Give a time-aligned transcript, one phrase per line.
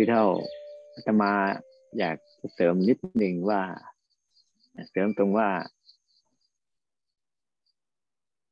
[0.00, 0.26] คือเท่า
[0.94, 1.32] อาตมา
[1.98, 2.16] อยาก
[2.54, 3.60] เสริมนิดหนึ่งว่า
[4.90, 5.48] เสริมตรงว่า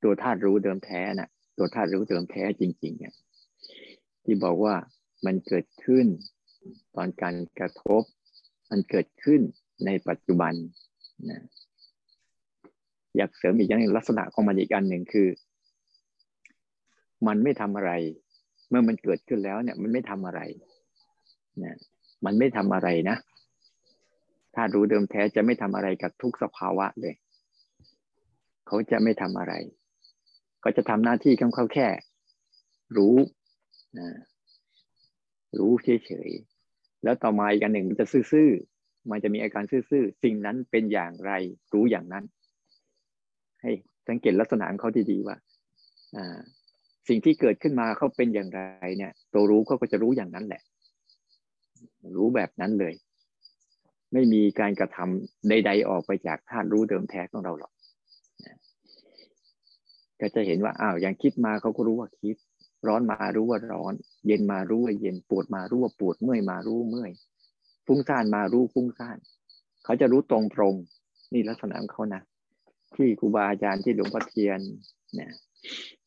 [0.02, 3.14] ตัวธาตุรู้เดิมแท้น่ะ ตัวธาตุรู้เดิมแท้จริงๆเนี่ย
[4.24, 4.74] ที่บอกว่า
[5.26, 6.06] มันเกิดขึ้น
[6.96, 8.02] ตอนการกระทบ
[8.70, 9.40] มันเกิดขึ้น
[9.86, 10.54] ในปัจจุบัน
[11.30, 11.42] นะ
[13.16, 15.28] อยากเสริมอีกอย่างหนึ่งลักษณะของมันอีกอันหนึ่งคือ
[17.26, 17.92] มันไม่ทำอะไร
[18.68, 20.42] เมื่อมันเกิดขึ้นแล้วเนี่ย มันไม่ทำอะไร
[21.64, 21.76] นะ
[22.24, 23.16] มันไม่ทำอะไรนะ
[24.54, 27.14] ถ้ารู้เดิมแท้จะไม่ทำอะไรกับทุกสภาวะเลย
[28.66, 29.54] เขาจะไม่ทำอะไร
[30.64, 31.88] ก็จะทำหน้าที่ของเขาแค่
[32.96, 33.16] รู้
[33.98, 34.08] นะ
[35.58, 41.32] รู้เฉยๆแล้วต่อมาอีกอันหนึ่งมันจะซื่อๆมันจะมีอาการซื่อๆสิ่งนั้นเป็นอย่างไร
[41.74, 42.24] รู้อย่างนั้น
[43.62, 43.70] ให้
[44.08, 45.36] สังเกตลักษณะของเขาดีๆว่า
[47.08, 48.60] สิ่งที่เกิดขึ้นมาเขาเป็นอย่างไร
[48.98, 50.62] เนี่ย ตัวรู้เขาก็จะรู้อย่างนั้นแหละ
[52.16, 52.94] รู้แบบนั้นเลย
[54.12, 57.72] ไม่มีการกระทำใด ๆ ออกไปจากธาตุรู้เดิมแท้ของเราหรอก
[60.20, 62.36] ก็จะเห็นว่าอ้าวอย่างคิดมาเขาก็รู้ว่าคิด
[62.88, 63.94] ร้อนมารู้ว่าร้อน
[64.26, 67.10] เย็นมารู้ว่าเย็นปวดมารู้ว่าปวดเมื่อยมารู้เมื่อย
[67.86, 69.18] ฟุ้งซ่านมารู้ฟุ้งซ่าน
[69.84, 70.74] เขาจะรู้ตรงตรง
[71.32, 72.22] นี่ลักษณะของเขานะ
[72.94, 74.60] ที่ครูบาอาจารย์ที่หลวงพ่อเทียน
[75.14, 75.32] เนี่ย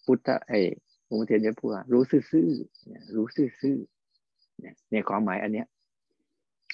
[0.06, 0.60] พุทธไอ้
[1.06, 3.99] หลวงพ่อเทียนจะพูดว่ารู้ซื่อๆรู้ซื่อๆ
[4.62, 5.68] เนี่ยความหมายอันเนี้ย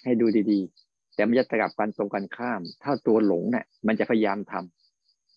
[0.03, 4.53] ให้ดูดีๆ แต่มันจะกลับกันตรงกันข้าม ถ้าตัวหลงเนี่ยมันจะพยายามท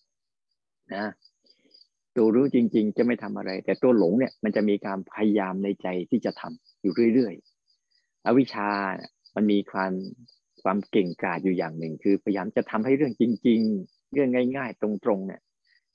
[0.05, 1.05] ำนะ
[2.17, 8.69] ตัวรู้จริง ๆ จะไม่ทำอะไร แต่ตัวหลงเนี่ย มันจะมีการพยายามในใจที่จะทำอยู่เรื่อยๆ อวิชชา
[9.35, 9.91] มันมีความ
[10.63, 15.41] ความเก่งกาจอยู่อย่างหนึ่ง คือพยายามจะทำให้เรื่องจริง ๆ เรื่องง่าย ๆ ตรงๆเนี่ย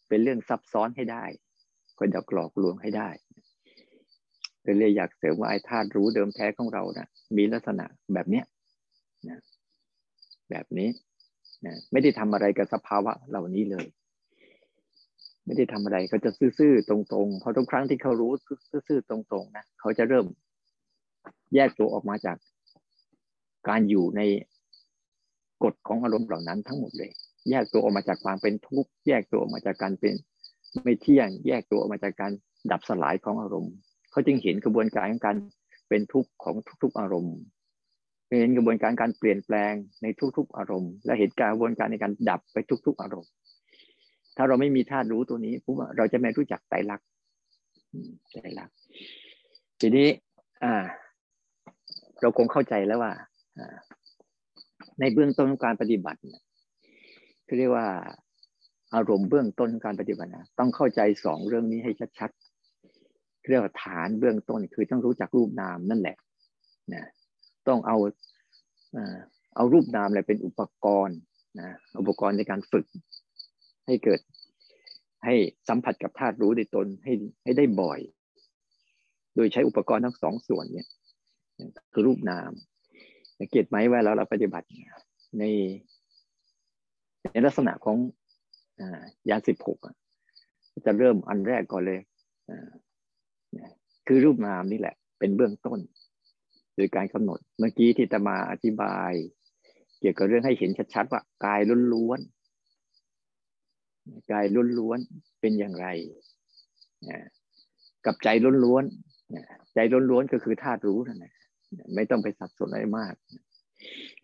[0.08, 1.25] เป็นเรื่องซับซ้อนให้ได้
[1.98, 3.09] คนจะกลอกลวงให้ได้
[4.78, 8.44] เลยอยากเสริมว่าไอ้ธาตุรู้เดิมแท้ของเรานะมีลักษณะแบบเนี้ย
[9.28, 9.38] นะ
[10.50, 10.88] แบบนี้
[11.66, 13.86] นะไม่ได้ทำอะไรกับสภาวะเหล่านี้เลย
[15.47, 18.32] ไม่ได้ทำอะไรเขาจะซื่อๆตรงๆเพราะทุกครั้งที่เขารู้
[18.88, 20.26] ซื่อๆตรงๆนะเขาจะเริ่ม
[21.54, 22.36] แยกตัวออกมาจาก
[23.69, 24.20] การอยู่ใน
[25.64, 27.10] กฎของอารมณ์เหล่านั้นทั้งหมดเลย
[27.50, 30.14] แยกตัวออกมาจากความเป็นทุกข์แยกตัวออกมาจากการเป็น
[30.82, 32.32] ไม่เที่ยง แยกตัวออกมาจากการ
[32.70, 33.75] ดับสลายของอารมณ์
[34.14, 35.36] เขาจึงเห็นกระบวนการของการ
[35.88, 37.36] เป็นทุกข์ของทุกๆอารมณ์
[38.41, 43.30] เห็นกระบวนการการเปลี่ยนแปลงในทุกๆ อารมณ์ และเห็นการกระบวนการในการดับไปทุก ๆ อารมณ์
[44.36, 47.06] ถ้าเราไม่มีธาตุรู้ตัวนี้ผมว่าเราจะไม่รู้จักไตรลักษณ์
[48.32, 48.75] ไตรลักษณ์
[49.80, 50.08] ทีนี้
[50.62, 50.75] อ่า
[52.20, 53.12] เราคงเข้าใจแล้วว่า
[55.00, 56.20] ในเบื้องต้นการปฏิบัติ
[57.44, 57.86] เขาเรียกว่า
[58.94, 62.31] อารมณ์เบื้องต้นการปฏิบัตินะต้องเข้าใจสองเรื่องนี้ให้ชัด
[63.49, 66.16] เรียกว่าฐานเบื้องต้นคือต้องรู้จักรูปนามนั่นแหละ
[66.94, 67.05] นะ
[67.69, 67.97] ต้องเอา
[69.56, 71.19] เอารูปนามอะไรเป็นอุปกรณ์
[71.60, 72.87] นะอุปกรณ์ในการฝึก
[73.87, 74.21] ให้เกิด
[75.25, 75.34] ให้
[75.69, 77.12] สัมผัสกับธาตุรู้ในตนให้
[77.44, 78.00] ให้ได้บ่อย
[79.34, 80.88] โดยใช้อุปกรณ์ทั้งสองส่วนเนี่ย
[81.93, 82.50] คือรูปนาม
[83.38, 84.66] สังเกตไหมว่าเราเราปฏิบัติ
[85.38, 85.44] ใน
[87.32, 87.97] ในลักษณะของ
[89.28, 89.78] ยานสิบหก
[90.87, 92.00] จะเริ่มอันแรกก่อนเลย
[94.06, 95.81] คือรูปนามนี่แหละ เป็นเบื้องต้น
[96.76, 99.12] โดยการกำหนดเมื่อกี้ที่ตมาอธิบาย
[100.00, 101.60] เกี่ยวกับเรื่องให้เห็นชัดๆว่ากาย
[101.93, 104.44] ล้วนๆกาย
[104.78, 105.87] ล้วนๆเป็นอย่างไร
[108.06, 108.28] กับใจ
[108.64, 109.78] ล้วนๆใจ
[110.10, 111.34] ล้วนๆก็คือธาตุรู้นั่นแหละ
[111.94, 113.14] ไม่ต้องไปสับสนอะไรมาก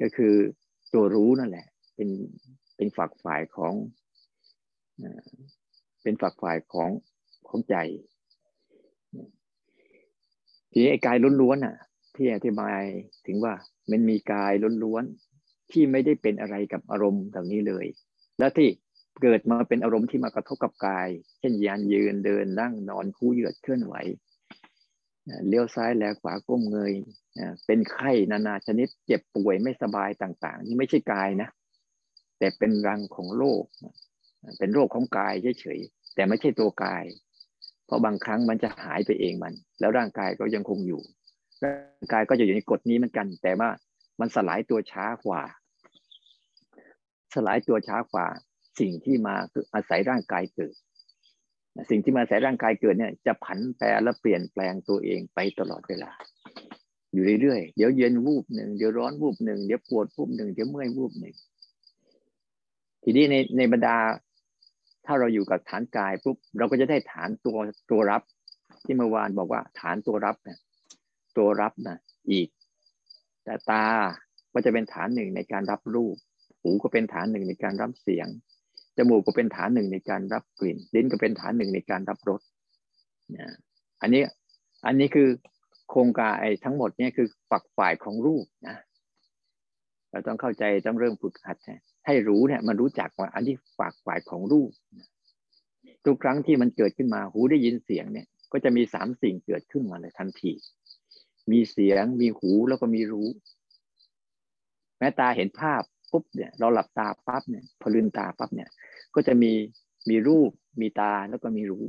[0.00, 0.34] ก็คือ
[0.94, 2.08] ตัวรู้นั่นแหละ เป็น
[2.76, 3.74] เป็นฝักฝ่ายของ
[6.02, 6.90] เป็นฝักฝ่ายของ
[7.48, 7.76] ของใจ
[10.70, 11.76] ทีนี้ไอ้กายล้วนๆอะ
[12.16, 12.80] ที่อธิบาย
[13.26, 13.54] ถึงว่า
[13.90, 14.52] มันมีกาย
[14.84, 17.86] ล้วนๆที่ไม่ได้เป็นอะไรกับอารมณ์แบบนี้เลย
[18.38, 18.68] แล้วที่
[19.22, 21.08] เกิดมาเป็นอารมณ์ที่มากระทบกับกาย
[21.38, 23.94] เช่นยานยืนเดินนั่งนอนคู่เหยือดเคลื่อนไหว
[25.48, 26.92] เลี้ยวซ้ายแลขวาก้มเงย
[27.66, 31.48] เป็นไข้นานาชนิดเจ็บป่วยไม่สบายต่างๆ นี่ไม่ใช่กายนะ
[32.38, 33.64] แต่เป็นรังของโรค
[34.58, 37.04] เป็นโรคของกายเฉยๆแต่ไม่ใช่ตัวกาย
[37.90, 41.00] เพราะบางครั้งมันจะหายไปเองมัน แล้วร่างกายก็ยังคงอยู่
[41.64, 43.68] ร่างกายก็จะอยู่ในกฎนี้เหมือนกัน แต่ว่า
[44.20, 45.42] มันสลายตัวช้ากว่า
[47.34, 48.26] สลายตัวช้ากว่า
[48.80, 50.74] สิ่งที่มาคืออาศัยร่างกายเกิด
[51.90, 56.10] สิ่งที่มาอาศัยร่างกายเกิดเนี่ย จะผันแปรและเปลี่ยนแปลงตัวเองไปตลอดเวลา
[57.12, 61.34] อยู่เรื่อยๆเดี๋ยวเย็นวูบหนึ่งเดี๋ยวร้อนวูบหนึ่งเดี๋ยวปวดวูบหนึ่งเดี๋ยวเมื่อยวูบหนึ่ง
[63.02, 63.96] ทีนี้ในในบรรดา
[65.06, 67.58] ถ้าเราอยู่กับฐานกายปุ๊บเราก็จะได้ฐานตัว
[67.90, 68.22] ตัวรับ
[68.84, 70.58] ที่เมื่อวานบอกว่า ฐานตัวรับเนี่ย
[71.36, 71.98] ตัวรับนะ
[72.30, 72.48] อีก
[73.44, 73.84] แต่ตา
[74.52, 76.16] ก็จะเป็นฐานหนึ่งในการรับรูป
[76.62, 78.28] หูก็เป็นฐานหนึ่งในการรับเสียง
[78.96, 82.40] จมูกก็เป็นฐานหนึ่งในการรับกลิ่นลิ้นก็เป็นฐานหนึ่งในการรับรส
[83.36, 83.54] นะ
[84.00, 84.22] อันนี้
[84.86, 85.28] อันนี้คือ
[85.90, 88.76] โครงการไอ้ทั้งหมดเนี่ยคือฝักฝ่ายของรูปนะ
[90.10, 91.56] เราต้องเข้าใจต้องเริ่มฝึกหัด
[92.06, 94.70] ให้รู้เนี่ยมันรู้จักว่าอันที่ฝักฝ่ายของรูป
[96.04, 100.52] ทุกครั้งที่มันเกิดขึ้นมาหูได้ยินเสียงเนี่ย ก็จะมีสามสิ่งเกิดขึ้นมาเลยทันที
[101.52, 103.28] มีเสียงมีหูแล้วก็มีรู้
[104.98, 108.70] แม้ตาเห็นภาพปุ๊บเนี่ยเราหลับตาปั๊บเนี่ยพอลืมตาปั๊บเนี่ย
[109.14, 109.52] ก็จะมี
[110.10, 110.50] มีรูป
[110.80, 111.84] มีตาแล้วก็มีรู้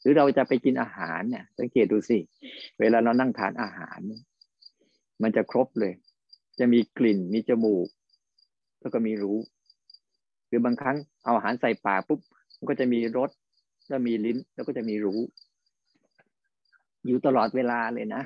[0.00, 2.18] หรือเราจะไปกินอาหารเนี่ย สังเกตดูสิ
[2.80, 3.98] เวลาเรานั่งทานอาหาร
[5.22, 5.92] มันจะครบเลย
[6.58, 7.86] จะมีกลิ่นมีจมูก
[8.80, 9.38] แล้วก็มีรู้
[10.46, 12.20] หรือบางครั้งเอาอาหารใส่ปากปุ๊บ
[12.58, 13.30] มันก็จะมีรส
[13.88, 15.20] แล้วมีลิ้นแล้วก็จะมีรู้
[17.06, 18.22] อยู่ตลอดเวลาเลยนะ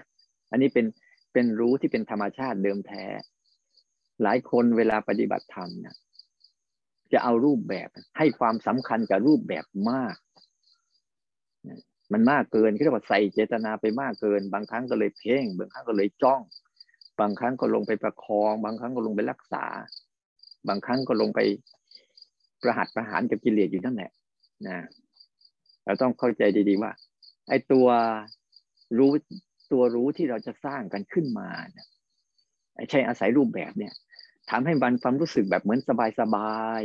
[0.50, 0.86] อันนี้เป็น
[1.32, 3.04] เป็นรู้ที่เป็นธรรมชาติเดิมแท้
[4.22, 5.96] หลายคนเวลาปฏิบัติธรรมนี่ย
[7.12, 10.16] จะเอารูปแบบให้ความสำคัญกับรูปแบบมาก
[12.12, 16.40] มันมากเกินเรียกว่าใส่เจตนาไปมากเกิน บางครั้งก็เลยเพ่ง บางครั้งก็เลยจ้อง
[17.20, 19.64] บางครั้งก็ลงไปประคอง บางครั้งก็ลงไปรักษา
[20.68, 21.40] บางครั้งก็ลงไป
[22.62, 24.10] ประหัตประหารกับกิเลสอยู่นั่นแหละ
[24.66, 24.76] นะ
[25.84, 26.92] เราต้องเข้าใจดีๆว่า
[27.48, 27.86] ไอ้ตัว
[28.98, 29.12] รู้
[29.72, 31.86] ตัวรู้ที่เราจะสร้างกันขึ้นมาเนี่ย
[32.90, 33.92] ใช่อาศัยรูปแบบเนี่ย
[34.50, 35.80] ทำให้บันความรู้สึกแบบเหมือน
[36.20, 36.82] สบาย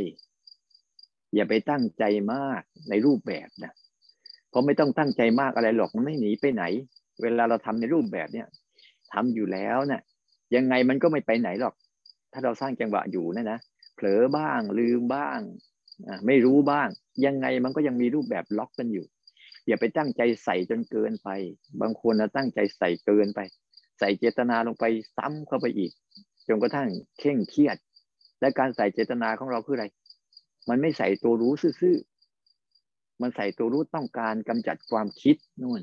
[0.66, 3.72] ๆอย่าไปตั้งใจมากในรูปแบบนะ
[4.50, 6.64] เพราะไม่ต้องตั้งใจมากอะไรหรอกมันไม่หนีไปไหน
[7.22, 8.48] เวลาเราทำในรูปแบบเนี้ย
[9.12, 10.02] ทำอยู่แล้วเนะี่ย
[10.54, 11.74] ยังไงมันก็ไม่ไปไหนหรอก
[12.32, 13.58] ถ้าเราสร้างจังหวะอยู่นะนะ
[14.00, 15.40] ผลอบ้าง ลืมบ้าง
[16.26, 16.88] ไม่รู้บ้าง
[17.26, 19.06] ยังไงมันก็ยังมีรูปแบบล็อกกันอยู่
[19.66, 21.28] อย่าไปตั้งใจใส่จนเกินไป
[21.80, 23.40] บางคนนะตั้งใจใส่เกินไป
[23.98, 24.84] ใส่เจตนาลงไป
[25.16, 25.92] ซ้ำเข้าไปอีก
[26.48, 26.88] จนกระทั่ง
[27.18, 27.76] เข่งเครียด
[28.40, 29.86] และการใส่เจตนาของเราคืออะไร
[30.68, 31.96] มันไม่ใส่ตัวรู้ซื่อ
[33.22, 35.82] มันใส่ตัวรู้ต้องการกำจัดความคิดนู่น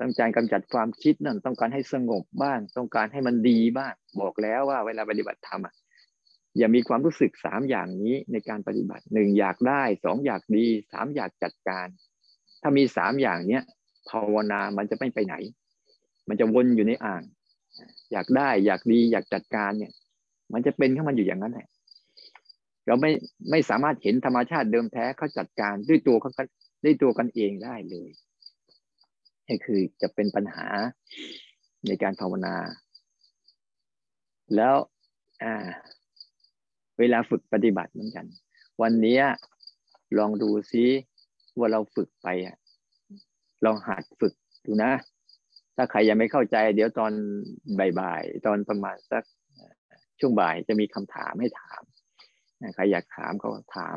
[0.00, 5.74] ต้องการกำจัดความคิดนั่นต้องการให้สงบบ้าง ต้องการให้มันดีบ้าง บอกแล้วว่าเวลาปฏิบัติธรรมอะ
[6.58, 11.86] อย่ามีความรู้สึกสามอย่างนี้ในการปฏิบัติหนึ่งอยากได้สองอยากดีสามอยากจัดการ
[12.62, 13.64] ถ้ามีสามอย่างเนี้ย
[14.08, 15.34] ภาวนามันจะไม่ไปไหน
[16.28, 17.22] มันจะวนอยู่ในอ่าง
[18.12, 19.92] อยากได้อยากดีอยากจัดการเนี่ย
[20.52, 21.68] มันจะเป็นข้ามันอยู่อย่างนั้นแหละ
[22.86, 23.10] เราไม่
[23.50, 26.30] ไม่สามารถเห็นธรรมชาติเดิมแท้เขาจัดการด้วยตัวเขา
[26.84, 28.10] ด้วยตัวกันเองได้เลย
[29.48, 30.66] นี่คือจะเป็นปัญหา
[31.86, 32.56] ในการภาวนา
[34.56, 34.74] แล้ว
[35.42, 35.54] อ่า
[36.98, 38.26] เวลาฝึกปฏิบัติเหมือนกัน
[38.82, 39.20] วันนี้
[40.18, 40.84] ลองดูซิ
[41.58, 42.56] ว่าเราฝึกไปอะ
[43.64, 44.34] ลองหัดฝึก
[44.66, 44.92] ดูนะ
[45.76, 47.12] ถ้าใครยังไม่เข้าใจ เดี๋ยวตอน
[48.00, 49.24] บ่ายๆตอนประมาณสัก
[50.20, 51.82] ช่วงบ่ายจะมีคำถามให้ถาม
[52.74, 53.96] ใครอยากถามก็ถาม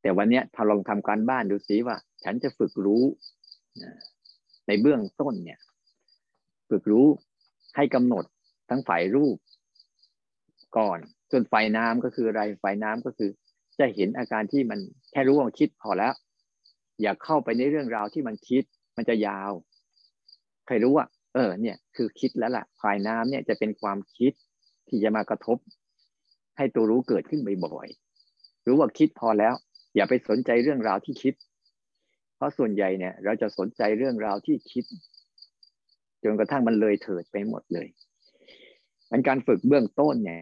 [0.00, 3.02] แต่วันนี้ถ้าลองทำการบ้านดูสิว่า ฉันจะฝึกรู้
[4.66, 5.60] ในเบื้องต้นเนี่ย
[6.70, 7.06] ฝึกรู้
[7.76, 8.24] ให้กำหนด
[8.70, 9.36] ทั้งฝ่ายรูป
[10.78, 10.98] ก่อน
[11.30, 13.30] ส่วนฝ่ายน้ำก็คืออะไรฝ่ายน้ำก็คือ
[13.78, 14.78] จะเห็นอาการที่มัน
[15.10, 16.12] แค่รู้ว่าคิดพอแล้ว
[17.02, 18.62] อย่าเข้าไปในเรื่องราวที่มันคิด
[18.96, 19.52] มันจะยาว
[20.66, 24.32] ใครรู้ว่า เออ เนี่ย คือคิดแล้วล่ะฝ่ายน้ำเนี่ยจะเป็นความคิด
[24.88, 25.58] ที่จะมากระทบ
[26.56, 29.54] ให้ตัวรู้เกิดขึ้นบ่อยๆรู้ว่าคิดพอแล้ว
[29.96, 31.34] อย่าไปสนใจเรื่องราวที่คิด
[32.36, 34.84] เพราะส่วนใหญ่เนี่ย เราจะสนใจเรื่องราวที่คิด
[36.24, 37.88] จนกระทั่งมันเลยเถิดไปหมดเลย
[39.10, 40.40] มันการฝึกเบื้องต้นเนี่ย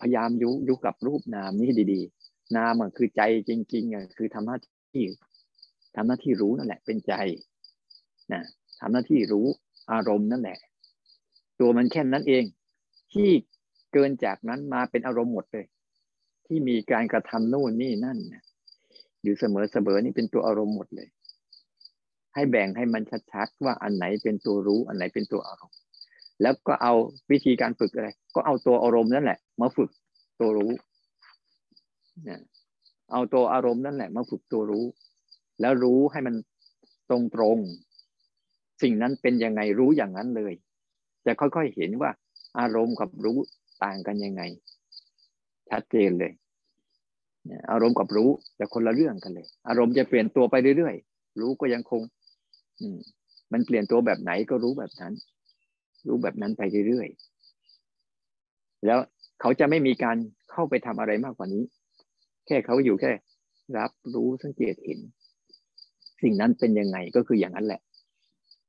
[0.00, 4.58] พยายามยุยุกับรูปนามนี้ดี ๆ นามมันคือใจจริงๆอะคือทำหน้า
[4.92, 5.04] ที่
[5.96, 7.12] ทำหน้าที่รู้นั่นแหละ เป็นใจ
[8.32, 8.42] นะ
[8.80, 9.46] ทำหน้าที่รู้
[9.92, 10.58] อารมณ์นั่นแหละ
[11.60, 12.44] ตัวมันแค่นั้นเอง
[13.12, 13.30] ที่
[13.92, 15.66] เกินจากนั้นมาเป็นอารมณ์หมดเลย
[16.46, 18.18] ที่มีการกระทำโน่นนี่นั่น
[19.22, 21.08] อยู่เสมอเสมอนี่เป็นตัวอารมณ์หมดเลย
[22.34, 23.02] ให้แบ่งให้มัน
[23.32, 25.76] ชัดๆว่าอันไหนเป็นตัวรู้อันไหนเป็นตัวอารมณ์
[26.42, 26.92] แล้วก็เอา
[27.30, 29.90] วิธีการฝึกอะไร ก็เอาตัวอารมณ์นั่นแหละ มาฝึก
[30.40, 30.72] ตัวรู้
[32.24, 32.40] เนี่ย
[33.12, 34.84] เอาตัวอารมณ์นั่นแหละ มาฝึกตัวรู้
[35.60, 36.34] แล้วรู้ให้มัน
[37.10, 37.58] ตรงตรง
[38.82, 40.52] สิ่งนั้นเป็นยังไงรู้อย่างนั้นเลย
[41.26, 42.10] จะค่อยๆเห็นว่า
[42.58, 43.38] อารมณ์กับรู้
[43.84, 44.42] ต่างกันยังไง
[45.70, 46.32] ชัดเจนเลย
[47.70, 52.02] อารมณ์กับรู้แต่คนละเรื่องกันเลย อารมณ์จะเปลี่ยนตัวไปเรื่อยๆรู้ก็ยังคง
[52.80, 52.98] อืม
[53.52, 55.12] มันเปลี่ยนตัวแบบไหนก็รู้แบบนั้น
[56.06, 58.98] รู้แบบนั้นไปเรื่อยๆแล้ว
[59.40, 60.16] เขาจะไม่มีการ
[60.50, 61.62] เข้าไปทำอะไรมากกว่านี้
[62.46, 63.10] แค่เขาอยู่แค่
[63.78, 65.00] รับรู้สังเกตเห็น
[66.22, 67.80] สิ่งนั้นเป็นยังไงก็คืออย่างนั้นแหละ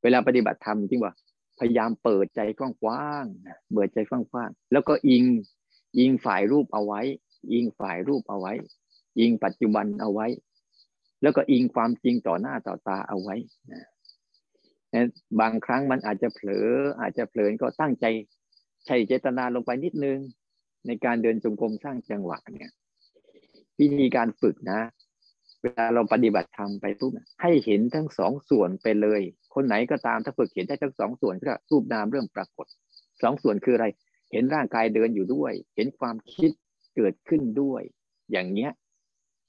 [0.04, 1.14] เวลาปฏิบัติธรรมจริงว่า
[1.60, 5.24] พยายามเปิดใจกว้างๆเปิดใจกว้างๆแล้วก็อิง
[5.98, 7.02] อิงฝ่ายรูปเอาไว้
[7.52, 8.54] อิงฝ่ายรูปเอาไว้
[9.20, 10.28] อิงปัจจุบันเอาไว้
[11.22, 13.36] แล้วก็อิงความจริงต่อหน้าต่อตาเอาไว้
[14.94, 15.08] นะ
[15.42, 16.68] บางครั้งมันอาจจะเผลอ
[17.00, 18.06] อาจจะเผลอก็ตั้งใจ
[18.86, 20.20] ใช้เจตนาลงไปนิดนึง
[20.88, 22.72] ในการเดินจงกรมสร้างจังหวะเนี่ย
[23.80, 24.82] วิธีการฝึกนะ
[25.62, 29.22] เวลาเราปฏิบัติธรรมไปปุ๊บให้เห็นทั้งสองส่วนไปเลย
[29.54, 32.68] คนไหนก็ตามถ้าฝึกเห็นได้ทั้งสองส่วนก็รูปนามเริ่มปรากฏ
[33.22, 33.88] สองส่วนคืออะไร
[34.32, 36.52] เห็นร่างกายเดินอยู่ด้วย เห็นความคิด
[36.96, 37.82] เกิดขึ้นด้วย
[38.32, 38.72] อย่างเนี้ย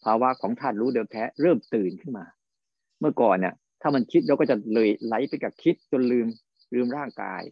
[0.05, 2.25] ภาวะของธาตุรู้เดิมแท้เริ่มตื่นขึ้นมา
[3.01, 6.27] เมื่อก่อนเนี่ย ถ้ามันคิดเราก็จะเลยไหลไปกับคิดจนลืม
[6.75, 7.43] ลืมร่างกาย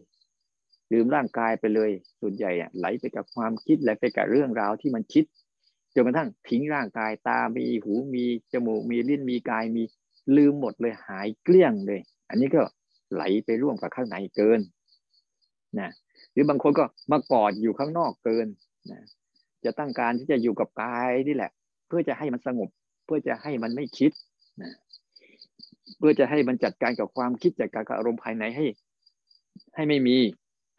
[0.93, 5.25] ลืมร่างกายไปเลยส่วนใหญ่ไหลไปกับความคิดไหลไปกับเรื่องราวที่มันคิด
[5.95, 9.83] จนกระทั่งทิ้งร่างกายตา มีหูมีจมูกมีลิ้นมีกายมี
[10.35, 12.61] ลืมหมดเลยหายเกลี้ยงเลย อันนี้ก็
[13.13, 14.59] ไหลไปร่วมกับข้างในเกิน
[15.79, 15.89] นะ
[16.31, 18.47] หรือบางคนก็มากอดอยู่ข้างนอกเกิน
[18.91, 19.01] นะ
[19.65, 21.51] จะตั้งการที่จะอยู่กับกายนี่แหละ
[21.87, 22.69] เพื่อจะให้มันสงบ
[23.05, 24.11] เพื่อจะให้มันไม่คิด
[24.61, 24.71] นะ
[25.97, 28.65] เพื่อจะให้มันจัดการกับความคิดจัดการกับอารมณ์ภายในให้
[29.75, 30.17] ให้ไม่มี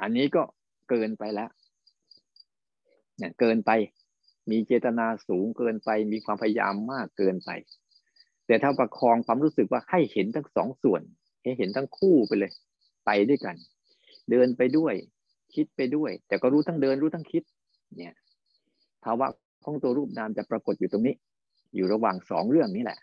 [0.00, 0.42] อันนี้ก็
[0.88, 1.50] เกินไปแล้ว
[3.18, 3.70] เนี่ยเกินไป
[4.50, 7.50] มีเจตนาสูงเกินไป มีความพยายามมากเกินไป
[8.46, 11.02] แต่ถ้าประคองความรู้สึกว่าให้เห็นทั้งสองส่วน
[11.42, 12.52] ให้เห็นทั้งคู่ไปเลย
[13.06, 13.56] ไปด้วยกัน
[14.30, 14.94] เดินไปด้วย
[15.54, 17.42] คิดไปด้วย แต่ก็รู้ทั้งเดินรู้ทั้งคิด
[17.96, 18.14] เนี่ย
[19.04, 19.26] ภาวะ
[19.64, 21.14] ของตัวรูปนามจะปรากฏอยู่ตรงนี้
[21.74, 22.98] อยู่ระหว่างสองเรื่องนี้แหละ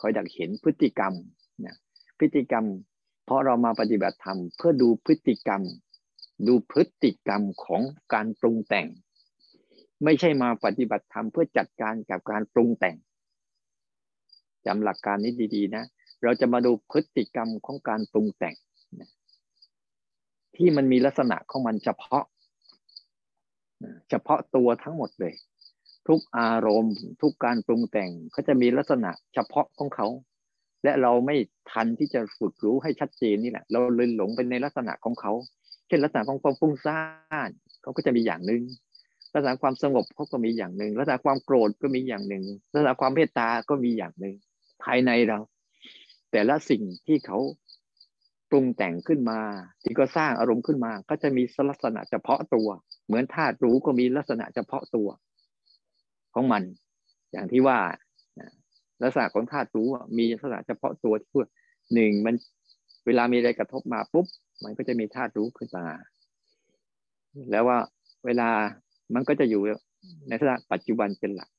[0.00, 1.12] คอยดักเห็นพฤติกรรม
[1.66, 1.76] นะ
[2.18, 2.66] พฤติกรรม
[3.24, 5.62] เพราะเรามาปฏิบัติธรรมเพื่อดูพฤติกรรม
[6.46, 8.86] ดูพฤติกรรมของการปรุงแต่ง
[10.04, 12.96] ไม่ใช่มาปฏิบัติธรรมเพื่อจัดการกับการปรุงแต่ง
[14.66, 15.84] จำหลักการนี้ดีๆนะ
[16.22, 18.54] เราจะมาดูพฤติกรรมของการปรุงแต่ง
[20.56, 22.24] ที่มันมีลักษณะของมันเฉพาะ
[24.10, 25.34] เฉพาะตัวทั้งหมดเลย
[26.08, 30.06] ทุกอารมณ์ ทุกการปรุงแต่งเขาจะมีลักษณะเฉพาะของเขา
[30.84, 31.36] และเราไม่
[31.70, 35.32] ทันที่จะฝึกรู้ให้ชัดเจนนี่แหละ เราเลยหลงไปในลักษณะของเขา
[35.86, 37.00] เช่นลักษณะของความฟุ้งซ่า
[37.48, 37.50] น
[37.82, 38.62] เขาก็จะมีอย่างหนึ่ง
[39.34, 44.34] ลักษณะความสงบเขาก็มีอย่างหนึ่งลักษณะความโกรธก็มีอย่างหนึ่งลักษณะความเมตตาก็มีอย่างหนึ่ง
[44.82, 45.38] ภายในเรา
[46.32, 47.38] แต่ละสิ่งที่เขา
[48.50, 49.40] ปรุงแต่งขึ้นมา
[49.82, 52.68] ที่ก็สร้างอารมณ์ขึ้นมา ก็จะมีลักษณะเฉพาะตัว
[53.06, 55.08] เหมือนธาตุรู้ก็มีลักษณะเฉพาะตัว
[56.34, 56.62] ของมัน
[57.32, 57.78] อย่างที่ว่า
[59.02, 61.46] ลักษณะของธาตุรู้มีลักษณะเฉพาะตัวที่พูด
[61.94, 62.34] หนึ่งมัน
[63.06, 64.26] เวลามีอะไรกระทบมาปุ๊บ
[64.64, 65.86] มันก็จะมีธาตุรู้ขึ้นมา
[67.50, 67.78] แล้วว่า
[68.24, 68.48] เวลา
[69.14, 69.62] มันก็จะอยู่
[70.28, 71.50] ในลักษณะปัจจุบันเป็นหลัก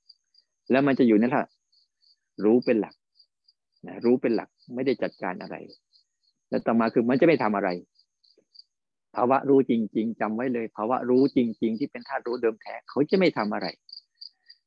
[0.72, 1.48] แล้วมันจะอยู่ในลักษณะ
[2.44, 2.96] รู้เป็นหลัก
[3.88, 5.56] นะรู้เป็นหลักไม่ได้จัดการอะไร
[6.50, 7.70] แล้วต่อมาคือมันจะไม่ทำอะไร
[9.16, 13.68] ภาวะรู้จริง ๆจำไว้เลย ภาวะรู้จริง ๆ ที่เป็นธาตุรู้เดิมแท้เขาจะไม่ทำอะไร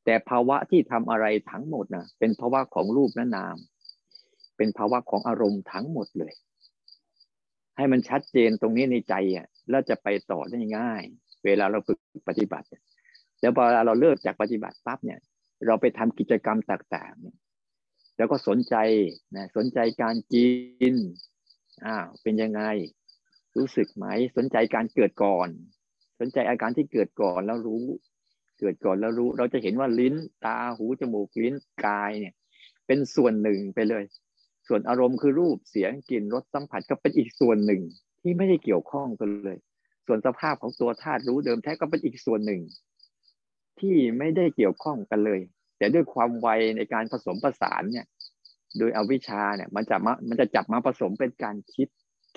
[0.09, 3.57] แต่ภาวะที่ทำอะไรทั้งหมดนะเป็นภาวะของรูปและนาม
[4.57, 6.33] เป็นภาวะของอารมณ์ทั้งหมดเลย
[7.77, 11.03] ให้มันชัดเจนตรงนี้ในใจอะแล้วจะไปต่อได้ง่าย
[11.45, 11.97] เวลาเราฝึก
[12.29, 12.67] ปฏิบัติ
[13.41, 15.19] แล้วพอเราเลิกจากปฏิบัติปั๊บเนี่ย
[15.65, 18.75] เราไปทำกิจกรรมต่างๆแล้วก็สนใจ
[19.35, 20.47] นะสนใจการกิ
[20.93, 20.95] น
[21.85, 22.61] อ้าวเป็นยังไง
[23.57, 24.05] รู้สึกไหม
[24.37, 25.49] สนใจการเกิดก่อน
[26.19, 27.85] สนใจอาการที่เกิดก่อนแล้วรู้
[28.59, 32.33] เกิดก่อนแล้วรู้ เราจะเห็นว่าลิ้น ตาหูจมูกลิ้นกายเนี่ย
[32.87, 34.03] เป็นส่วนหนึ่งไปเลย
[34.67, 37.81] ส่วนอารมณ์คือรูปเสียงกลิ่นรสสัมผัสก็เป็นอีกส่วนหนึ่ง
[38.21, 39.57] ที่ไม่ได้เกี่ยวข้องกันเลย
[40.07, 42.61] ส่วนสภาพของตัวธาตุรู้เดิมแท้ก็เป็นอีกส่วนหนึ่ง
[43.79, 45.39] ที่ไม่ได้เกี่ยวข้องกันเลย
[45.77, 46.47] แต่ด้วยความไว
[46.77, 48.05] ในการผสมประสานเนี่ย
[48.77, 51.87] โดยอวิชชาเนี่ยมันจะมามันจะจับมาผสมเป็นการคิด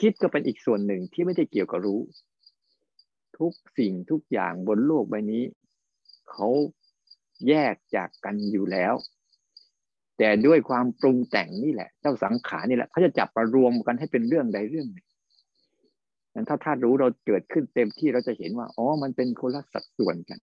[0.00, 2.00] คิดก็เป็นอีกส่วนหนึ่งที่ไม่ได้เกี่ยวกับรู้
[3.39, 5.43] ทุกสิ่งทุกอย่างบนโลกใบนี้
[6.33, 6.49] เขา
[7.49, 8.95] แยกจากกันอยู่แล้ว
[10.19, 15.07] แต่ด้วยความปรุงแต่งนี่แหละ เจ้าสังขารนี่แหละเขาจะจับมารวมกันให้เป็นเรื่องใดเรื่องหนึ่ง
[16.35, 20.39] นั้นถ้าธาตุรู้เราเกิดขึ้นเต็มที่เราจะเห็นว่าอ๋อมันเป็นคนละสัดส่วนกัน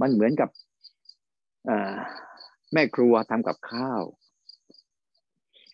[0.00, 0.48] มันเหมือนกับ
[2.72, 4.02] แม่ครัวทำกับข้าว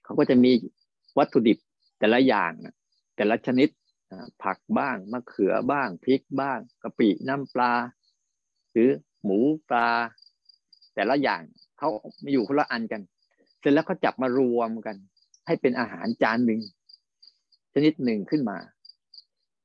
[0.05, 0.53] เขาก็จะมี
[1.19, 1.59] วัตถุดิบ
[1.99, 2.53] แต่ละอย่าง
[3.17, 3.69] แต่ละชนิด
[4.43, 7.73] ผักบ้างมะเขือบ้างพริกบ้างกะปิน้ำปลา
[8.73, 8.91] หรือ
[9.25, 9.39] หมู
[9.69, 9.89] ปลา
[10.95, 11.43] แต่ละอย่าง
[11.79, 11.89] เขา
[12.23, 13.01] ม่อยู่คนละอันกัน
[13.61, 14.97] เสร็จแล้วเขาจับมารวมกัน
[15.47, 16.61] ให้เป็นอาหารจานหนึ่ง
[17.73, 18.59] ชนิดหนึ่งขึ้นมา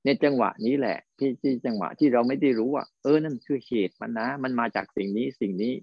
[0.06, 5.74] ในจังหวะนี้แหละที่ที่จังหวะที่เราไม่ได้รู้ว่า เออนั่นคือเหตุมันนะ มันมาจากสิ่งนี้สิ่งนี้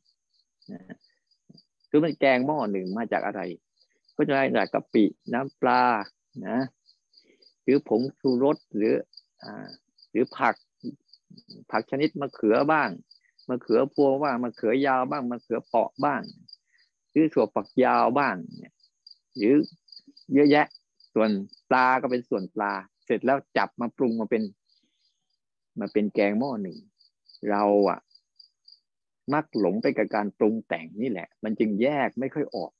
[1.91, 3.41] คือมันแกงหม้อหนึ่งมาจากอะไร
[4.17, 5.83] ก็จะได้จากกะปิน้ำปลา
[6.49, 6.59] นะ
[7.63, 8.95] หรือผงชูรสหรือ
[9.43, 9.69] อ่า
[10.11, 10.55] หรือผัก
[11.71, 12.89] ผักชนิดมะเขือบ้าง
[13.49, 16.23] มะเขือพวงบ้างมะเขือยาวบ้างมะเขือเปาะบ้าง
[17.11, 18.37] หรือถั่วปักยาวบ้าง
[19.37, 19.55] หรือ
[20.35, 20.67] เยอะแยะ
[21.15, 21.31] ส่วน
[21.71, 22.73] ปลาก็เป็นส่วนปลา
[23.05, 24.43] เสร็จแล้วจับมาปรุงมาเป็น
[25.81, 26.79] มาเป็นแกงหม้อหนึ่ง
[27.51, 27.99] เราอะ
[29.33, 32.73] มักหลงไปกับการปรุงแต่งนี่แหละ มันจึงแยกไม่ค่อยออก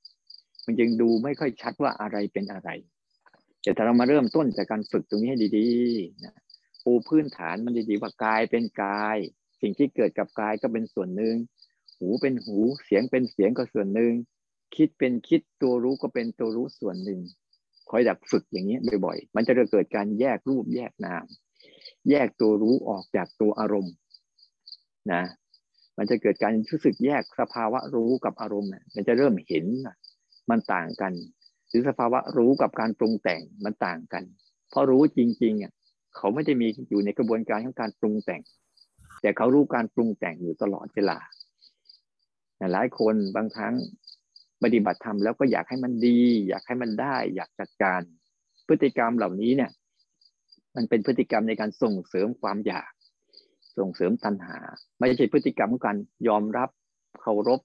[0.67, 2.71] มันจึงดูไม่ค่อยชัดว่าอะไรเป็นอะไร
[3.63, 6.35] แต่ถ้าเรามาเริ่มต้นจากการฝึกตรงนี้ให้ดีๆนะ
[6.85, 9.19] ปูพื้นฐานมันดีๆว่ากายเป็นกาย
[9.61, 11.35] สิ่งที่เกิดกับกายก็เป็นส่วนหนึ่ง
[11.99, 14.13] หูเป็นหู เสียงเป็นเสียงก็ส่วนหนึ่ง
[14.77, 17.21] คิดเป็นคิดตัวรู้ก็เป็นตัวรู้ส่วนหนึ่ง
[17.91, 21.25] คอยดักฝึกอย่างนี้บ่อยๆ มันจะเกิดการแยกรูปแยกนาม
[22.11, 23.95] แยกตัวรู้ออกจากตัวอารมณ์
[25.13, 25.23] นะ
[25.99, 29.67] มันจะเกิดการรู้สึกแยกสภาวะรู้กับอารมณ์มันจะเริ่มเห็น
[30.51, 31.13] มันต่างกัน
[31.69, 34.25] หรือสภาวะรู้กับการปรุงแต่งมันต่างกัน
[34.71, 35.73] เพราะรู้จริงๆอะ
[36.17, 38.43] เขาไม่ได้มีอยู่ในกระบวนการของการปรุงแต่ง
[39.21, 41.19] แต่เขารู้การปรุงแต่งอยู่ตลอดเวลา
[42.73, 43.75] หลายคนบางครั้ง
[44.63, 48.01] ปฏิบัติธรรมแล้วก็อยากให้มันดี อยากให้มันได้ อยากจัดการ
[48.69, 49.71] พฤติกรรมเหล่านี้เนี่ย
[50.77, 52.91] มันเป็นพฤติกรรมในการส่งเสริมความอยาก
[53.79, 54.59] ส่งเสริมตัณหา
[54.99, 55.97] ไม่ใช่พฤติกรรมของการ
[56.29, 56.71] ยอมรับ
[57.21, 57.61] เคารพ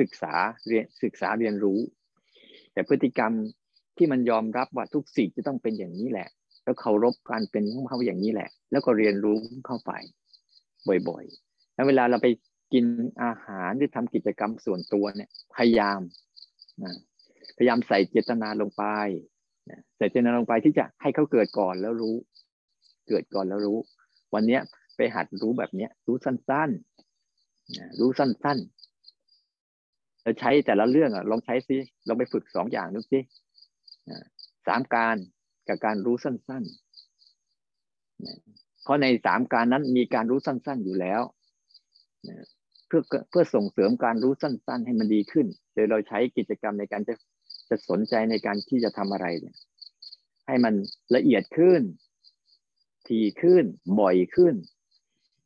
[0.00, 0.34] ศึกษา
[0.66, 1.80] เรียนศึกษาเรียนรู้
[2.72, 3.32] แต่พฤติกรรม
[3.96, 6.28] ที่มันยอมรับว่าทุกสิ่งจะต้องเป็นอย่างนี้แหละ
[6.64, 9.92] แล้วเคารพการเป็นของเขาอย่างนี้แหละ แล้วก็เรียนรู้เข้าไป
[10.88, 12.28] บ่อยๆแล้วเวลาเราไป
[12.72, 12.84] กิน
[13.22, 16.00] อาหารหรือทำกิจกรรมส่วนตัวเนี่ย พยายาม
[16.82, 16.94] นะ
[17.56, 18.84] พยายามใส่เจตนาลงไป
[19.96, 22.16] ใส่เจตนาลงไปที่จะให้เขาเกิดก่อนแล้วรู้
[23.08, 23.78] เกิดก่อนแล้วรู้
[24.34, 24.60] วันเนี้ย
[24.96, 31.76] ไปหัดรู้แบบเนี้ย รู้สั้นๆรู้สั้นๆเราใช้แต่ละเรื่องอะลองใช้ซิ
[32.08, 33.20] ลองไปฝึกสองอย่างดูสิ
[34.66, 35.16] สามการ
[35.68, 38.49] กับการรู้สั้นๆ
[38.82, 41.22] เพราะในสามการนั้นมีการรู้สั้น ๆอยู่แล้ว
[42.86, 47.14] เพื่อเพื่อส่งเสริมการรู้สั้น ๆ ให้มันดีขึ้น โดยเราใช้กิจกรรมในการจะ
[47.70, 49.56] จะสนใจในการที่จะทำอะไรเนี่ย
[50.46, 50.74] ให้มัน
[51.14, 51.82] ละเอียดขึ้น
[53.06, 53.64] ทีขึ้น
[54.00, 54.54] บ่อยขึ้น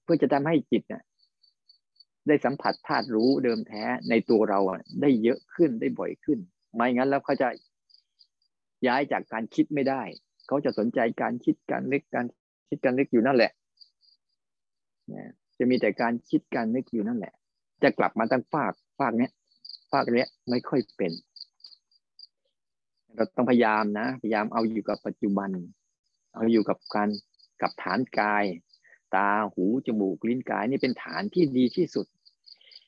[0.02, 1.02] เพื่อจะทำให้จิตเนี่ย
[2.26, 4.60] ได้สัมผัสธาตุรู้เดิมแท้ในตัวเรา
[5.00, 6.38] ได้เยอะขึ้นได้บ่อยขึ้น
[6.74, 7.48] ไม่งั้นแล้วเขาจะ
[8.86, 10.02] ย้ายจากการคิดไม่ได้
[10.46, 12.26] เขาจะสนใจการคิดการนึกการ
[12.68, 13.52] คิดการนึกอยู่นั่นแหละ
[15.58, 17.32] จะมีแต่การคิดการนึกอยู่นั่นแหละ
[17.82, 19.32] จะกลับมาตั้งฝากฝากเนี้ย
[19.92, 21.12] ฝากเนี้ยไม่ค่อยเป็น
[23.14, 25.50] เราต้องพยายามนะ พยายามเอาอยู่กับปัจจุบัน
[26.34, 27.08] เอาอยู่กับการ
[27.60, 28.44] กับฐานกาย
[29.14, 32.06] ตาหูจมูกลิ้นกายนี่เป็นฐานที่ดีที่สุด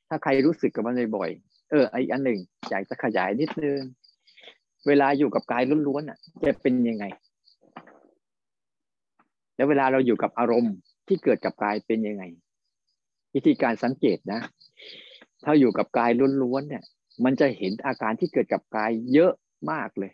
[0.09, 2.39] ถ้าใครรู้สึกกับมันบ่อยๆเออไออันหนึ่ง
[2.71, 3.81] อยากจะขยายนิดนึง
[4.87, 7.05] เวลาอยู่กับกายล้วนๆอะ จะเป็นยังไง
[9.57, 10.75] แล้วเวลาเราอยู่กับอารมณ์
[11.09, 12.23] ที่เกิดกับกายเป็นยังไง
[13.35, 14.41] วิธีการสังเกตนะ
[15.45, 16.11] ถ้าอยู่กับกาย
[16.43, 16.85] ล้วนๆเนี่ย
[17.25, 19.33] มันจะเห็นอาการที่เกิดกับกายเยอะ
[19.71, 20.13] มากเลย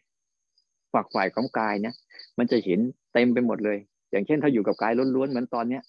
[0.92, 1.94] ฝักฝ่ายของกายเนี่ย
[2.38, 2.80] มันจะเห็น
[3.12, 3.78] เต็มไปหมดเลย
[4.10, 5.82] อย่างเช่น ถ้าอยู่กับกายล้วนๆเหมือนตอนเนี้ย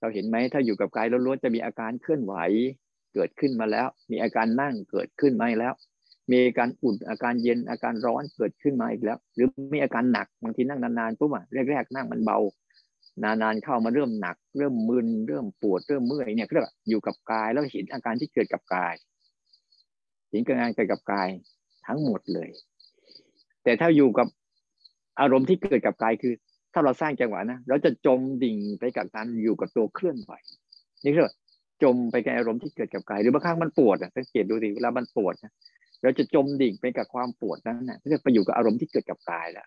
[0.00, 2.34] เราเห็นไหมถ้าอยู่กับกายล้วนๆจะมีอาการเคลื่อนไหว
[3.14, 5.74] เกิดขึ้นมาแล้ว มีอาการนั่งเกิดขึ้นมาแล้ว
[6.30, 12.38] มีอาการอุ่นอาการเย็นอาการร้อนเกิดขึ้นมาอีกแล้ว หรือมีอาการหนักบางทีนั่งนานๆปุ๊บอะแรกๆนั่งมันเบา
[13.24, 18.94] นานๆเข้ามาเริ่มหนัก เริ่มมึนเริ่มปวดเริ่มเมื่อยเนี่ยเรียกว่าอยู่กับกายแล้วเห็นอาการที่เกิดกับกาย
[20.30, 21.28] เห็นการเกิดกับกาย
[21.86, 22.48] ทั้งหมดเลย
[23.64, 24.26] แต่ถ้าอยู่กับ
[25.20, 26.32] อารมณ์ที่เกิดกับกายคือ
[26.72, 30.32] ถ้าเราสร้างจังหวะนะเราจะจมดิ่งไปกับการอยู่กับตัวเคลื่อนไหว
[31.04, 31.30] นี่คือ
[31.82, 35.52] จมไปกับอารมณ์ที่เกิดกับกาย หรือบางครั้งมันปวดอะสังเกตดูดิเวลามันปวดนะ
[36.02, 39.66] เราจะจมดิ่งไปกับความปวดนั้นนะเรียกไปอยู่กับอารมณ์ที่เกิดกับกายแล้ว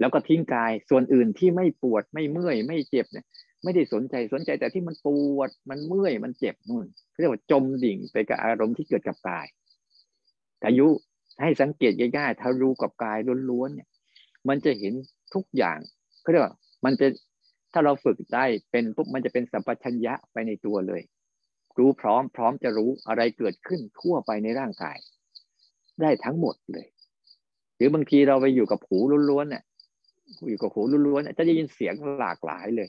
[0.00, 3.26] แล้วก็ทิ้งกายส่วนอื่นที่ไม่ปวดไม่เมื่อยไม่เจ็บเนี่ย
[3.64, 6.86] ไม่ได้สนใจสนใจแต่ที่มันปวดมันเมื่อยมันเจ็บนู่น
[7.20, 9.46] เรียกว่าจมดิ่งไปกับอารมณ์ที่เกิดกับกาย
[10.66, 10.86] อายุ
[11.42, 13.18] ให้สังเกตง่ายๆถ้ารู้กับกาย
[13.50, 13.88] ล้วนๆเนี่ย
[14.48, 14.94] มันจะเห็น
[15.34, 15.78] ทุกอย่าง
[16.22, 17.06] เขาเรียกว่ามันจะ
[17.72, 21.02] ถ้าเราฝึกได้เป็นปุ๊บมันจะเป็นสัมปชัญญะไปในตัวเลย
[21.78, 24.96] รู้พร้อมพร้อมจะรู้อะไรเกิดขึ้นทั่วไปในร่างกาย
[26.02, 26.86] ได้ทั้งหมดเลย
[27.76, 28.98] หรือบางทีเราไปอยู่กับหู
[29.30, 29.62] ล้วนๆเนี่ย
[30.48, 32.88] อยู่กับหูล้วนๆจะได้ยินเสียงหลากหลายเลย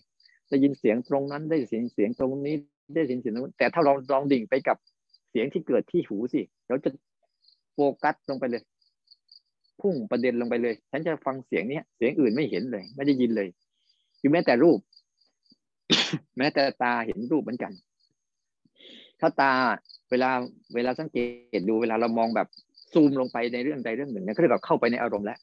[0.50, 2.56] จะยินเสียงตรงนั้นได้เสียงเสียงตรงนี้
[2.96, 4.78] ได้เสียงเสียงนู้นแต่ถ้าเราลองดิ่งไปกับ
[5.30, 6.90] เสียงที่เกิดที่หูสิเราจะ
[7.74, 8.64] โฟกัสลงไปเลย
[9.82, 13.48] พุ่งประเด็นลงไปเลย ฉันจะฟังเสียงนี้เสียงอื่นไม่เห็นเลย ไม่ได้ยินเลย
[14.20, 14.80] คือแม้แต่รูป
[16.38, 17.72] แม้แต่ตาเห็นรูปเหมือนกัน
[19.20, 19.52] ถ้าตา
[20.10, 20.30] เวลา
[20.76, 21.18] เวลาสังเก
[21.60, 22.48] ตดูเวลาเรามองแบบ
[22.94, 25.40] ซูมลงไปในเรื่องใดเรื่องหนึ่งเนี่ยเขาเรียกว่าเข้าไปในอารมณ์แล้ว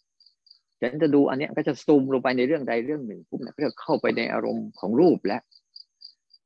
[0.80, 5.42] ฉันจะดูอันเนี้ยก็จะซูมลงไปในเรื่องใดเรื่องหนึ่งปุ๊บเนี่ยก็จะเข้าไปในอารมณ์ของรูปแล้ว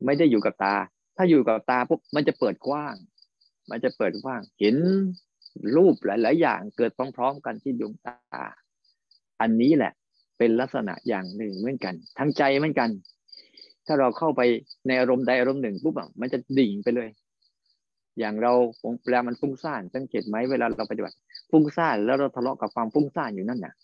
[0.04, 0.76] ไม่ได้อยู่กับตา
[1.16, 2.94] ถ้าอยู่กับตาปุ๊บมันจะเปิดกว้าง
[3.70, 4.76] มันจะเปิดกว้าง เห็น
[5.76, 8.44] รูปหลาย ๆ อย่างเกิดพร้อม ๆ กันที่ดวงตา
[9.40, 9.92] อันนี้แหละ
[10.38, 12.90] เป็นลักษณะอย่างหนึ่งเหมือนกัน ทั้งใจเหมือนกัน
[13.86, 14.40] ถ้าเราเข้าไป
[14.86, 17.08] ในอารมณ์ใดอารมณ์หนึ่งปุ๊บอะมันจะดิ่งไปเลย
[18.18, 18.52] อย่างเรา
[19.04, 21.16] เวลามันฟุ้งซ่านสังเกตไหมเวลาเราปฏิบัติ
[21.50, 23.74] ฟุ้งซ่านแล้วเราทะเลาะกับความฟุ้งซ่านอยู่นั่นน่ะ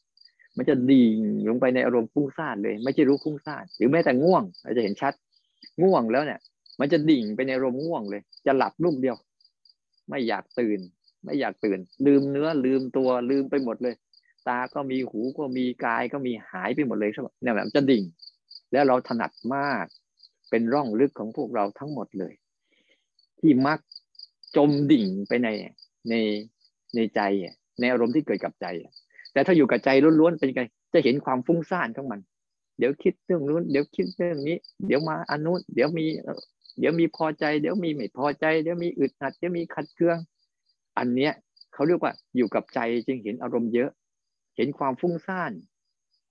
[0.56, 1.16] มันจะดิ่ง
[1.48, 5.12] ลงไปในอารมณ์ฟุ้งซ่านเลย ไม่ใช่รู้ฟุ้งซ่านหรือแม้แต่ง่วงเราจะเห็นชัด
[5.82, 6.40] ง่วงแล้วเนี่ย
[6.80, 9.16] มันจะดิ่งไปในอารมณ์ง่วงเลย จะหลับลูกเดียว
[10.08, 10.80] ไม่อยากตื่น
[11.24, 13.94] ไม่อยากตื่น ลืมเนื้อลืมตัวลืมไปหมดเลย
[14.48, 18.02] ตาก็มีหูก็มีกายก็มีหายไปหมดเลยใช่ไหมเนี่ยแบบจะดิ่ง
[18.72, 19.84] แล้วเราถนัดมาก
[20.50, 22.32] เป็นร่องลึกของพวกเราทั้งหมดเลย
[23.40, 23.78] ที่มัก
[24.56, 25.48] จมดิ่งไปใน
[26.10, 26.14] ใน
[26.94, 27.20] ในใจ
[27.80, 28.66] ในอารมณ์ที่เกิดกับใจ
[29.32, 30.62] แต่ถ้าอยู่กับใจล้วนๆเป็นไง
[30.92, 32.20] จะเห็นความฟุ้งซ่านของมัน
[32.78, 36.06] เดี๋ยวคิดเรื่องนู้นเดี๋ยวคิดเรื่องนี้ เดี๋ยวมาอนุเดี๋ยวมี
[36.78, 40.18] เดี๋ยวมีพอใจ เดี๋ยวมีไม่พอใจ เดี๋ยวมีอึดอัดเดี๋ยวมีขัดเคือง
[40.98, 41.32] อันเนี้ย
[41.74, 43.90] เขาเรียกว่าอยู่กับใจจึงเห็นอารมณ์เยอะ
[44.56, 45.52] เห็นความฟุ้งซ่าน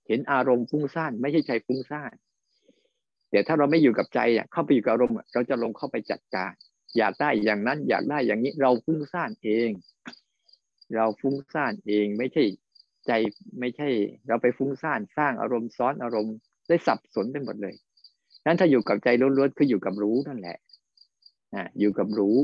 [0.08, 2.12] เห็นอารมณ์ฟุ้งซ่านไม่ใช่ใจฟุ้งซ่าน
[3.30, 4.20] แต่ถ้าเราไม่อยู่กับใจ
[4.52, 6.52] เข้าไปอยู่กับอารมณ์เราจะลงเข้าไปจัดการ
[6.98, 9.70] อยากได้อย่างนั้น อยากได้อย่างนี้ เราฟุ้งซ่านเอง
[10.96, 12.44] เราฟุ้งซ่านเองไม่ใช่
[13.06, 13.12] ใจ
[13.60, 13.88] ไม่ใช่
[14.26, 16.34] เราไปฟุ้งซ่านสร้างอารมณ์ซ้อนอารมณ์
[16.68, 17.74] ได้สับสนไปหมดเลย
[18.46, 20.58] นั้นถ้าอยู่กับใจล้วนๆคืออยู่กับรู้นั่นแหละ
[21.54, 22.36] อ่าอยู่กับรู้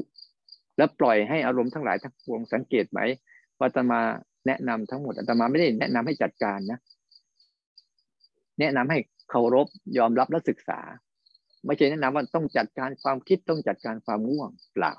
[0.76, 3.00] แล้วปล่อยให้อารมณ์ทั้งหลายทั้งปวงสังเกตไหม
[3.58, 4.00] ว่าตมา
[4.46, 6.78] แนะนำทั้งหมดอาตมาไม่ได้แนะนำให้จัดการนะ
[8.61, 8.98] แนะนำให้
[9.30, 9.66] เคารพ
[9.98, 10.80] ยอมรับและศึกษา
[11.66, 14.92] ไม่ใช่แนะนำว่าต้องจัดการความคิดต้องจัดการความง่วงเปล่า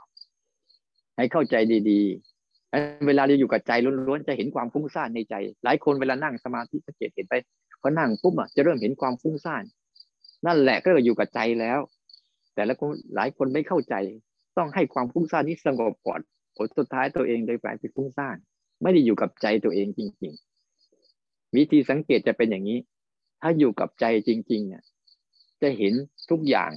[1.17, 1.55] ให้เข้าใจ
[1.89, 3.71] ดีๆเวลาเราอยู่กับใจ
[4.07, 7.33] ล้วนๆจะเห็นความฟุ้งซ่านในใจ หลายคนเวลานั่งสมาธิสังเกตเห็นไป
[7.81, 9.63] พอนั่งปุ๊บอะจะเริ่มเห็นความฟุ้งซ่าน
[10.45, 11.79] นั่นแหละก็อยู่กับใจแล้ว
[12.55, 13.95] แต่ละคนหลายคนไม่เข้าใจ
[14.57, 16.19] ต้องให้ความฟุ้งซ่านนี้สงบก่อน
[16.57, 18.37] ผลสุดท้ายตัวเองเลยกลายเป็นฟุ้งซ่าน
[18.81, 20.33] ไม่ได้อยู่กับใจตัวเองจริง
[20.93, 22.79] ๆ วิธีสังเกตจะเป็นอย่างนี้
[23.41, 24.83] ถ้าอยู่กับใจจริงๆเนี่ย
[25.61, 25.93] จะเห็น
[26.31, 26.71] ทุกอย่าง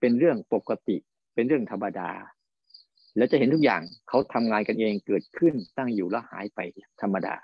[0.00, 0.96] เป็นเรื่องปกติ
[1.34, 2.10] เป็นเรื่องธรรมดา
[3.16, 6.60] แล้วจะเห็นทุกอย่างเขาทำงานกันเองเกิดขึ้นตั้งอยู่แล้วหายไป
[7.00, 7.34] ธรรมดา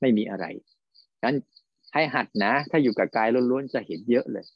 [0.00, 0.46] ไม่มีอะไร
[1.24, 1.36] นั้น
[1.94, 4.46] ให้หัดนะ ถ้าอยู่กับกายล้วนๆจะเห็นเยอะเลย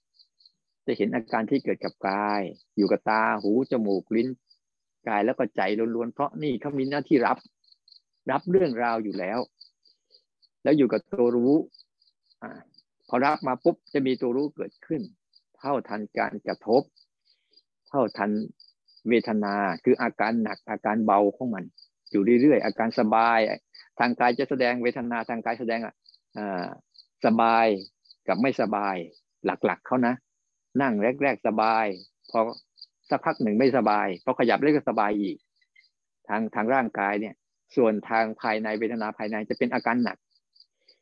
[0.87, 2.43] จะเห็นอาการที่เกิดกับกาย
[2.77, 4.29] อยู่กับตาหูจมูกลิ้น
[5.09, 5.61] กายแล้วก็ใจ
[5.97, 7.39] ล้วนๆเพราะนี่เขามีหน้าที่รับ
[8.31, 9.39] รับเรื่องราวอยู่แล้ว
[10.63, 11.55] แล้วอยู่กับตัวรู้
[13.15, 15.03] อพอรับมาปุ๊บจะมีตัวรู้เกิดขึ้น
[15.59, 16.83] เท่าทันการกระทบ
[17.89, 18.31] เท่าทัน
[19.09, 21.65] เวทนา คืออาการหนักอาการเบาของมัน
[22.11, 23.39] อยู่เรื่อยๆอาการสบาย
[23.99, 25.95] ทางกายจะแสดงเวทนาทางกายแสดงอะ
[27.27, 27.67] สบาย
[28.29, 28.97] กับไม่สบาย
[29.47, 30.15] หลักๆเขานะ
[30.83, 31.87] นั่งแรก ๆ สบาย
[32.31, 32.41] พอ
[33.11, 35.37] สักพักหนึ่งไม่สบายพอขยับเล็กก็สบายอีก
[36.29, 37.35] ทางทางร่างกายเนี่ย
[37.77, 40.17] ส่วนทางภายในเวทนาภายในจะเป็นอาการหนัก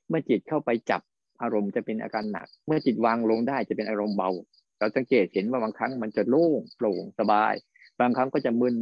[0.08, 1.02] เมื่อจิตเข้าไปจับ
[1.42, 4.30] อารมณ์จะเป็นอาการหนัก เมื่อจิตวางลงได้จะเป็นอารมณ์เบา
[4.78, 7.54] เราสังเกตเห็นว่าบางครั้งมันจะโล่งโปร่งสบาย
[8.00, 8.76] บางครั้งก็จะมึน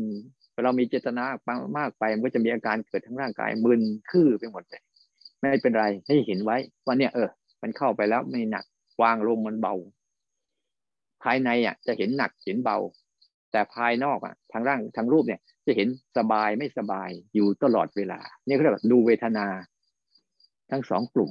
[0.64, 1.24] เรามีเจตนา
[1.78, 4.82] มากไปมันก็จะมีอาการเกิดทั้งร่างกายมึนคือไปหมดเลย
[5.40, 7.28] ไม่เป็นไรให้เห็นไว้ว่าเนี่ยเออ
[7.62, 8.64] มันเข้าไปแล้วไม่หนัก
[9.02, 9.74] วางลงมันเบา
[11.22, 12.78] ภายในอะ จะเห็นหนักเห็นเบา
[13.52, 19.46] แต่ภายนอกอะทางร่างทางรูปเนี่ย จะเห็นสบายไม่สบายอยู่ตลอดเวลา นี่เขาเรียกว่าดูเวทนา
[20.70, 21.30] ทั้งสองกลุ่ม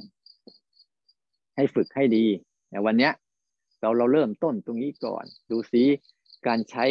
[1.60, 2.26] ให้ฝึกให้ดี
[2.70, 3.12] แต่วันเนี้ย
[3.80, 5.84] เราเราเริ่มต้นตรงนี้ก่อน ดูซิ
[6.46, 6.84] การใช้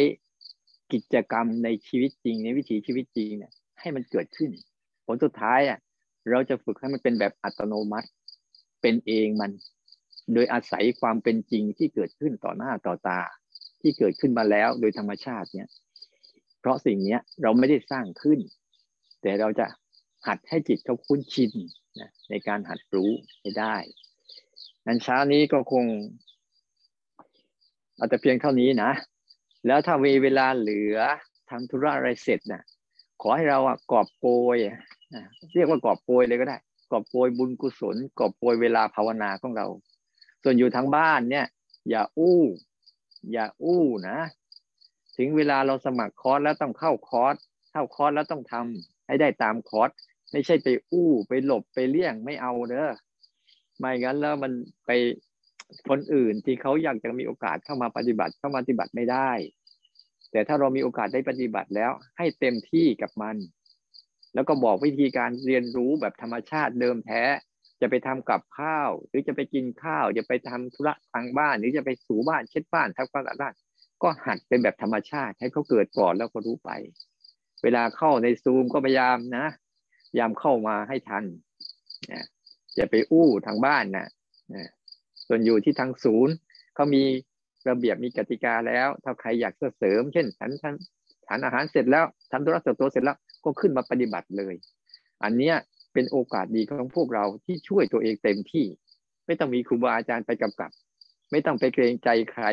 [0.92, 4.50] กิจกรรมในชีวิตจริง ในวิถีชีวิตจริงเนี่ยให้มันเกิดขึ้น
[5.06, 5.78] ผลสุดท้ายอะ
[6.30, 8.08] เราจะฝึกให้มันเป็นแบบอัตโนมัติ
[8.82, 9.50] เป็นเองมัน
[10.34, 13.20] โดยอาศัยความเป็นจริงที่เกิดขึ้นต่อหน้าต่อตา
[13.80, 15.68] ที่เกิดขึ้นมาแล้วโดยธรรมชาติเนี่ย
[16.60, 18.38] เพราะสิ่งนี้เราไม่ได้สร้างขึ้น
[19.22, 19.66] แต่เราจะ
[20.26, 21.52] หัดให้จิตเขาคุ้นชิน
[22.00, 23.76] นะในการหัดรู้ให้ได้
[24.86, 25.84] นั้นเช้านี้ก็คง
[27.98, 28.90] อาแต่เพียงเท่านี้นะ
[29.66, 30.98] แล้วถ้ามีเวลาเหลือ
[31.50, 32.62] ทำธุระอะไรเสร็จนะ
[33.22, 34.56] ขอให้เราอะกอบโกย
[35.54, 36.58] เรียกว่ากอบโกยเลยก็ได้
[36.92, 39.66] กอบโกยบุญกุศล กอบโกยเวลาภาวนาของเรา
[40.42, 41.46] ส่วนอยู่ทางบ้านเนี่ย
[41.90, 42.40] อย่าอู้
[43.32, 44.18] อย่าอู้นะ
[45.16, 47.34] ถึงเวลาเราสมัครคอร์สแล้วต้องเข้าคอร์ส
[47.70, 49.90] เข้าคอร์สแล้วต้องทำให้ได้ตามคอร์ส
[50.32, 52.90] ไม่ใช่ไปอู้ไปหลบไปเลี่ยงไม่เอาเด้อ
[53.80, 54.52] ไม่งั้นแล้วมัน
[54.86, 54.90] ไป
[55.88, 59.30] คนอื่นที่เขาอยากจะมีโอกาสเข้ามาปฏิบัติเข้ามาปฏิบัติไม่ได้
[60.32, 63.36] แต่ถ้าเรามีโอกาสได้ปฏิบัติแล้ว ให้เต็มที่กับมัน
[64.34, 67.22] แล้วก็บอกวิธีการเรียนรู้แบบธรรมชาติเดิมแท้
[67.80, 73.54] จะไปทำกับข้าว หรือจะไปกินข้าว จะไปทำธุระทางบ้าน หรือจะไปสูบ้านเช็ดบ้านทำความสะอาด
[74.02, 76.70] ก็หัดเป็นแบบธรรมชาติให้เขาเกิดก่อนแล้วก็รู้ไป
[77.62, 79.46] เวลาเข้าในซูมก็พยายามนะ
[80.10, 81.24] พยายามเข้ามาให้ทัน
[82.12, 82.26] นะ
[82.76, 84.06] อย่าไปอู้ทางบ้านนะ
[84.54, 84.68] นะ
[85.26, 86.34] ส่วนอยู่ที่ทางศูนย์
[86.74, 87.02] เขามี
[87.68, 90.74] ระเบียบมีกติกาแล้ว ถ้าใครอยากเสริม เช่นฉันฉัน
[91.26, 94.54] ทานอาหารเสร็จแล้วทำธุระส่วนตัวเสร็จแล้วก็ขึ้นมาปฏิบัติเลย
[95.22, 95.56] อันเนี้ย
[95.92, 98.66] เป็นโอกาสดีของพวกเราที่ช่วยตัวเองเต็มที่
[99.26, 100.70] ไม่ต้องมีครูบาอาจารย์ไปกำกับ
[101.30, 102.44] ไม่ต้องไปเกรงใจใคร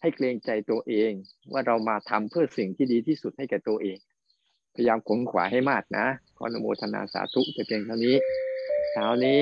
[0.00, 1.12] ให้เกรงใจตัวเอง
[1.52, 3.98] ว่าเรามาทำเพื่อสิ่งที่ดีที่สุดให้แก่ตัวเอง
[4.74, 8.16] พยายามขนขวาให้มากนะขออนุโมทนาสาธุจะเพียงเท่านี้
[8.92, 9.38] เช้านี้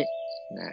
[0.58, 0.68] นะ